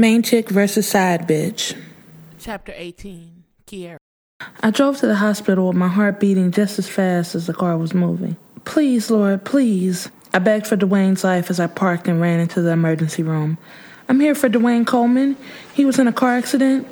[0.00, 1.76] Main chick versus side bitch.
[2.38, 3.98] Chapter 18 Kiera.
[4.62, 7.76] I drove to the hospital with my heart beating just as fast as the car
[7.76, 8.38] was moving.
[8.64, 10.08] Please, Lord, please.
[10.32, 13.58] I begged for Dwayne's life as I parked and ran into the emergency room.
[14.08, 15.36] I'm here for Dwayne Coleman.
[15.74, 16.88] He was in a car accident.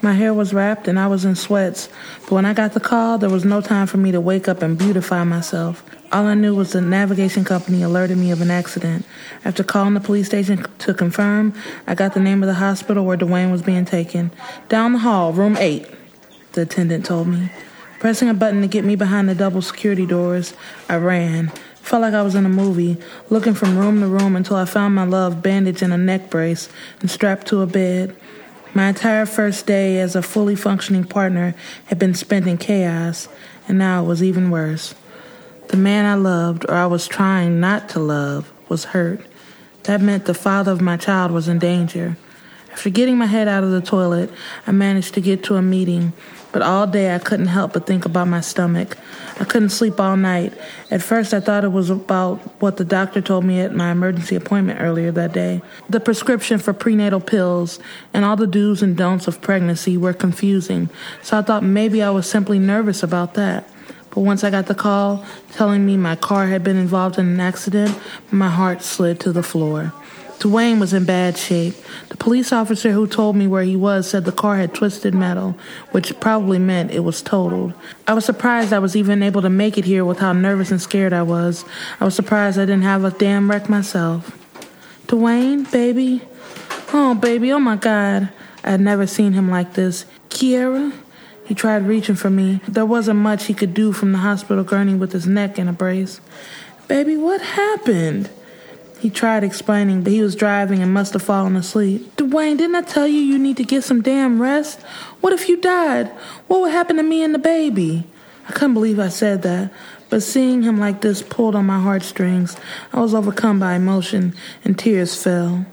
[0.00, 1.88] My hair was wrapped and I was in sweats,
[2.22, 4.62] but when I got the call, there was no time for me to wake up
[4.62, 5.82] and beautify myself.
[6.12, 9.04] All I knew was the navigation company alerted me of an accident.
[9.44, 11.52] After calling the police station to confirm,
[11.86, 14.30] I got the name of the hospital where Dwayne was being taken.
[14.68, 15.86] Down the hall, room 8,
[16.52, 17.50] the attendant told me.
[17.98, 20.54] Pressing a button to get me behind the double security doors,
[20.88, 21.48] I ran.
[21.74, 22.96] Felt like I was in a movie,
[23.28, 26.68] looking from room to room until I found my love bandaged in a neck brace
[27.00, 28.14] and strapped to a bed.
[28.74, 31.54] My entire first day as a fully functioning partner
[31.86, 33.28] had been spent in chaos,
[33.66, 34.94] and now it was even worse.
[35.68, 39.20] The man I loved, or I was trying not to love, was hurt.
[39.84, 42.16] That meant the father of my child was in danger.
[42.72, 44.30] After getting my head out of the toilet,
[44.66, 46.12] I managed to get to a meeting,
[46.52, 48.96] but all day I couldn't help but think about my stomach.
[49.40, 50.52] I couldn't sleep all night.
[50.90, 54.34] At first, I thought it was about what the doctor told me at my emergency
[54.34, 55.62] appointment earlier that day.
[55.88, 57.78] The prescription for prenatal pills
[58.12, 60.90] and all the do's and don'ts of pregnancy were confusing,
[61.22, 63.68] so I thought maybe I was simply nervous about that.
[64.10, 67.40] But once I got the call telling me my car had been involved in an
[67.40, 67.96] accident,
[68.30, 69.92] my heart slid to the floor.
[70.38, 71.74] Dwayne was in bad shape.
[72.10, 75.56] The police officer who told me where he was said the car had twisted metal,
[75.90, 77.72] which probably meant it was totaled.
[78.06, 80.80] I was surprised I was even able to make it here with how nervous and
[80.80, 81.64] scared I was.
[81.98, 84.36] I was surprised I didn't have a damn wreck myself.
[85.08, 86.22] Dwayne, baby?
[86.92, 88.28] Oh, baby, oh my God.
[88.62, 90.04] I had never seen him like this.
[90.28, 90.92] Kiera?
[91.44, 92.60] He tried reaching for me.
[92.68, 95.72] There wasn't much he could do from the hospital gurney with his neck in a
[95.72, 96.20] brace.
[96.86, 98.30] Baby, what happened?
[98.98, 102.16] He tried explaining, but he was driving and must have fallen asleep.
[102.16, 104.80] Dwayne, didn't I tell you you need to get some damn rest?
[105.20, 106.08] What if you died?
[106.48, 108.04] What would happen to me and the baby?
[108.48, 109.70] I couldn't believe I said that,
[110.10, 112.56] but seeing him like this pulled on my heartstrings.
[112.92, 115.66] I was overcome by emotion, and tears fell.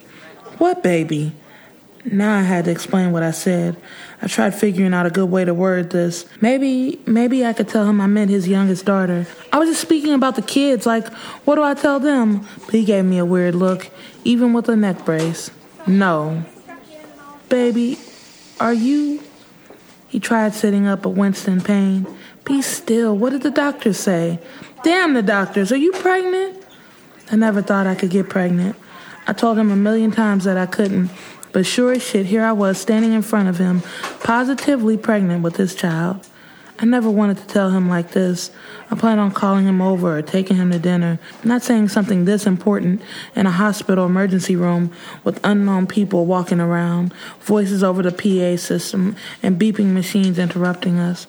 [0.58, 1.34] What baby?
[2.04, 3.76] Now I had to explain what I said.
[4.22, 6.26] I tried figuring out a good way to word this.
[6.42, 9.28] Maybe, maybe I could tell him I meant his youngest daughter.
[9.52, 11.08] I was just speaking about the kids, like,
[11.44, 12.48] what do I tell them?
[12.66, 13.90] But he gave me a weird look,
[14.24, 15.52] even with a neck brace.
[15.86, 16.44] No.
[17.50, 18.00] Baby,
[18.60, 19.22] are you.
[20.08, 22.08] He tried sitting up, but winced in pain.
[22.46, 23.18] Be still.
[23.18, 24.40] What did the doctors say?
[24.84, 25.72] Damn the doctors.
[25.72, 26.64] Are you pregnant?
[27.32, 28.76] I never thought I could get pregnant.
[29.28, 31.10] I told him a million times that I couldn't.
[31.56, 33.82] But sure as shit, here I was standing in front of him,
[34.20, 36.20] positively pregnant with this child.
[36.80, 38.52] I never wanted to tell him like this.
[38.92, 42.46] I planned on calling him over or taking him to dinner, not saying something this
[42.46, 43.02] important
[43.38, 44.92] in a hospital emergency room
[45.24, 51.26] with unknown people walking around, voices over the PA system, and beeping machines interrupting us.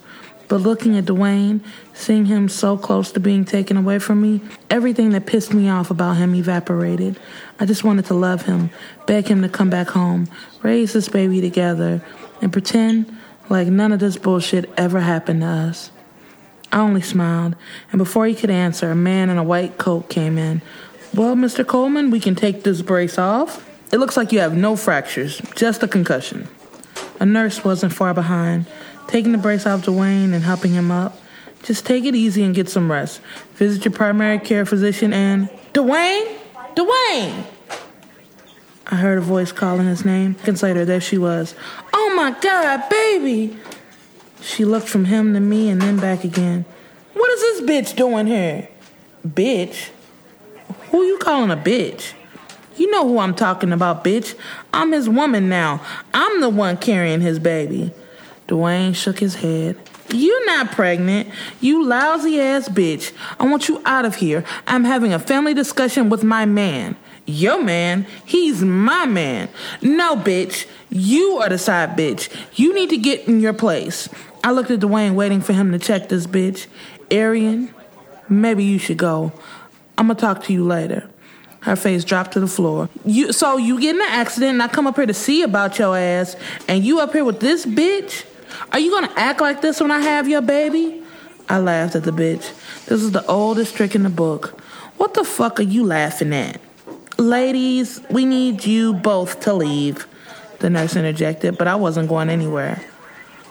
[0.49, 1.61] But looking at Dwayne,
[1.93, 4.41] seeing him so close to being taken away from me,
[4.71, 7.19] everything that pissed me off about him evaporated.
[7.59, 8.71] I just wanted to love him,
[9.07, 10.29] beg him to come back home,
[10.63, 12.03] raise this baby together,
[12.41, 13.13] and pretend
[13.49, 15.91] like none of this bullshit ever happened to us.
[16.71, 17.57] I only smiled,
[17.91, 20.63] and before he could answer, a man in a white coat came in.
[21.15, 21.67] Well, Mr.
[21.67, 23.67] Coleman, we can take this brace off.
[23.93, 26.49] It looks like you have no fractures, just a concussion.
[27.19, 28.67] A nurse wasn't far behind
[29.09, 31.19] taking the brace off Dwayne and helping him up.
[31.63, 33.21] Just take it easy and get some rest.
[33.55, 35.49] Visit your primary care physician and.
[35.73, 36.39] Dwayne?
[36.75, 37.45] Dwayne!
[38.89, 40.37] I heard a voice calling his name.
[40.39, 41.55] Seconds later, there she was.
[41.93, 43.57] Oh my God, baby!
[44.41, 46.65] She looked from him to me and then back again.
[47.15, 48.69] What is this bitch doing here?
[49.27, 49.91] Bitch?
[50.91, 52.13] Who you calling a bitch?
[52.77, 54.39] You know who I'm talking about, bitch.
[54.73, 55.81] I'm his woman now.
[56.15, 57.93] I'm the one carrying his baby.
[58.49, 59.77] Dwayne shook his head.
[60.11, 61.29] You not pregnant.
[61.61, 63.13] You lousy ass bitch.
[63.41, 64.45] I want you out of here.
[64.67, 66.97] I'm having a family discussion with my man.
[67.27, 68.07] Your man?
[68.25, 69.49] He's my man.
[69.83, 70.67] No, bitch.
[70.91, 72.33] You are the side bitch.
[72.55, 74.09] You need to get in your place.
[74.45, 76.69] I looked at Dwayne, waiting for him to check this bitch.
[77.11, 77.75] Arian,
[78.29, 79.33] maybe you should go.
[79.99, 81.11] I'm gonna talk to you later.
[81.61, 82.89] Her face dropped to the floor.
[83.05, 85.81] You so you get in an accident and I come up here to see about
[85.81, 86.37] your ass
[86.69, 88.25] and you up here with this bitch?
[88.73, 91.03] Are you gonna act like this when I have your baby?
[91.49, 92.53] I laughed at the bitch.
[92.87, 94.61] This is the oldest trick in the book.
[94.97, 96.61] What the fuck are you laughing at?
[97.19, 100.07] Ladies, we need you both to leave,
[100.59, 102.83] the nurse interjected, but I wasn't going anywhere.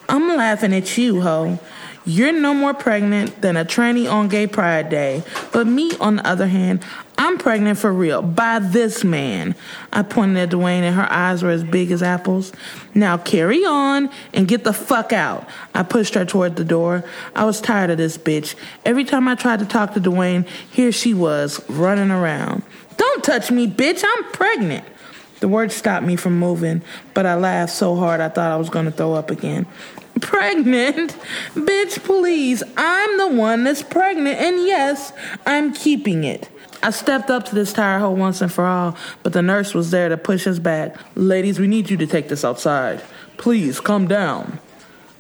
[0.07, 1.59] I'm laughing at you, ho.
[2.05, 5.23] You're no more pregnant than a tranny on Gay Pride Day.
[5.51, 6.83] But me, on the other hand,
[7.25, 9.55] I'm pregnant for real by this man.
[9.91, 12.53] I pointed at Dwayne and her eyes were as big as apples.
[12.93, 15.49] Now carry on and get the fuck out.
[15.73, 17.03] I pushed her toward the door.
[17.35, 18.53] I was tired of this bitch.
[18.85, 22.61] Every time I tried to talk to Dwayne, here she was, running around.
[22.95, 24.03] Don't touch me, bitch.
[24.05, 24.85] I'm pregnant.
[25.39, 26.83] The words stopped me from moving,
[27.15, 29.65] but I laughed so hard I thought I was going to throw up again.
[30.21, 31.17] Pregnant?
[31.55, 32.61] Bitch, please.
[32.77, 35.11] I'm the one that's pregnant, and yes,
[35.47, 36.49] I'm keeping it.
[36.85, 39.89] I stepped up to this tire hole once and for all, but the nurse was
[39.89, 40.95] there to push us back.
[41.15, 43.01] Ladies, we need you to take this outside.
[43.37, 44.59] Please, come down.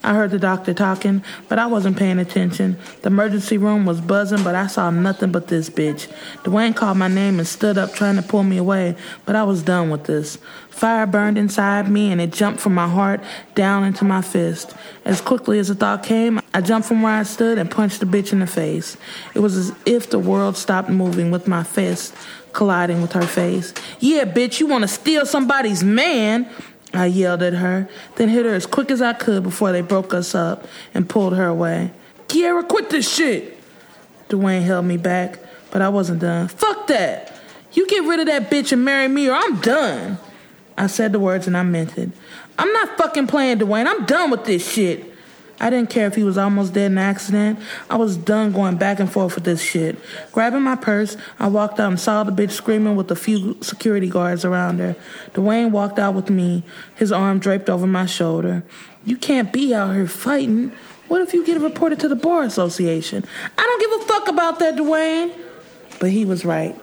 [0.05, 2.77] I heard the doctor talking, but I wasn't paying attention.
[3.01, 6.07] The emergency room was buzzing, but I saw nothing but this bitch.
[6.43, 9.63] Dwayne called my name and stood up trying to pull me away, but I was
[9.63, 10.37] done with this.
[10.69, 13.23] Fire burned inside me and it jumped from my heart
[13.55, 14.75] down into my fist.
[15.05, 18.05] As quickly as the thought came, I jumped from where I stood and punched the
[18.05, 18.97] bitch in the face.
[19.33, 22.13] It was as if the world stopped moving with my fist
[22.55, 23.73] colliding with her face.
[23.99, 26.49] Yeah, bitch, you want to steal somebody's man?
[26.97, 30.13] I yelled at her, then hit her as quick as I could before they broke
[30.13, 31.91] us up and pulled her away.
[32.27, 33.57] Kiera, quit this shit!
[34.29, 35.39] Dwayne held me back,
[35.71, 36.47] but I wasn't done.
[36.47, 37.39] Fuck that!
[37.73, 40.17] You get rid of that bitch and marry me, or I'm done.
[40.77, 42.09] I said the words and I meant it.
[42.57, 43.87] I'm not fucking playing, Dwayne.
[43.87, 45.14] I'm done with this shit.
[45.59, 47.59] I didn't care if he was almost dead in an accident.
[47.89, 49.97] I was done going back and forth with this shit.
[50.31, 54.09] Grabbing my purse, I walked out and saw the bitch screaming with a few security
[54.09, 54.95] guards around her.
[55.33, 56.63] Dwayne walked out with me,
[56.95, 58.63] his arm draped over my shoulder.
[59.05, 60.71] You can't be out here fighting.
[61.07, 63.23] What if you get reported to the Bar Association?
[63.57, 65.31] I don't give a fuck about that, Dwayne.
[65.99, 66.75] But he was right.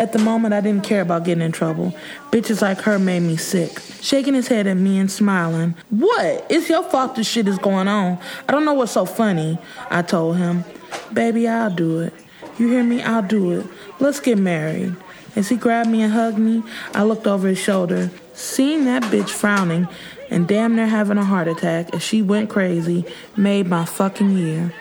[0.00, 1.94] At the moment, I didn't care about getting in trouble.
[2.30, 3.78] Bitches like her made me sick.
[4.00, 5.74] Shaking his head at me and smiling.
[5.90, 6.46] What?
[6.48, 8.18] It's your fault this shit is going on.
[8.48, 9.58] I don't know what's so funny,
[9.90, 10.64] I told him.
[11.12, 12.14] Baby, I'll do it.
[12.58, 13.02] You hear me?
[13.02, 13.66] I'll do it.
[13.98, 14.96] Let's get married.
[15.36, 16.62] As he grabbed me and hugged me,
[16.94, 18.10] I looked over his shoulder.
[18.32, 19.86] Seeing that bitch frowning
[20.30, 23.04] and damn near having a heart attack as she went crazy
[23.36, 24.72] made my fucking year.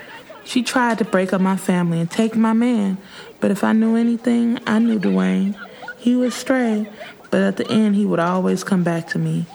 [0.49, 2.97] She tried to break up my family and take my man,
[3.39, 5.55] but if I knew anything, I knew Dwayne.
[5.99, 6.91] He was stray,
[7.29, 9.45] but at the end, he would always come back to me.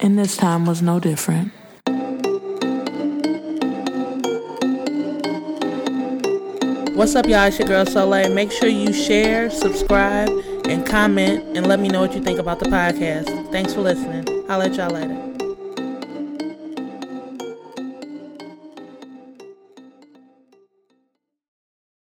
[0.00, 1.52] And this time was no different.
[6.96, 7.44] What's up, y'all?
[7.44, 8.32] It's your girl Soleil.
[8.34, 10.30] Make sure you share, subscribe,
[10.64, 13.52] and comment, and let me know what you think about the podcast.
[13.52, 14.26] Thanks for listening.
[14.48, 15.31] I'll let y'all later.